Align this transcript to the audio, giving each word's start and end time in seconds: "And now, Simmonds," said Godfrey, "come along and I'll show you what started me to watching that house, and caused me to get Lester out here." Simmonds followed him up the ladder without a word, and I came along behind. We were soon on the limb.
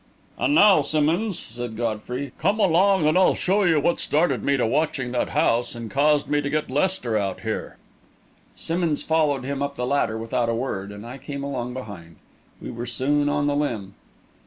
"And 0.39 0.55
now, 0.55 0.81
Simmonds," 0.81 1.37
said 1.37 1.77
Godfrey, 1.77 2.31
"come 2.39 2.59
along 2.59 3.07
and 3.07 3.15
I'll 3.15 3.35
show 3.35 3.63
you 3.65 3.79
what 3.79 3.99
started 3.99 4.41
me 4.43 4.57
to 4.57 4.65
watching 4.65 5.11
that 5.11 5.29
house, 5.29 5.75
and 5.75 5.91
caused 5.91 6.27
me 6.27 6.41
to 6.41 6.49
get 6.49 6.71
Lester 6.71 7.19
out 7.19 7.41
here." 7.41 7.77
Simmonds 8.55 9.03
followed 9.03 9.43
him 9.43 9.61
up 9.61 9.75
the 9.75 9.85
ladder 9.85 10.17
without 10.17 10.49
a 10.49 10.55
word, 10.55 10.91
and 10.91 11.05
I 11.05 11.19
came 11.19 11.43
along 11.43 11.75
behind. 11.75 12.15
We 12.59 12.71
were 12.71 12.87
soon 12.87 13.29
on 13.29 13.45
the 13.45 13.55
limb. 13.55 13.93